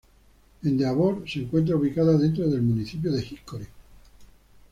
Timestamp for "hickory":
3.23-3.67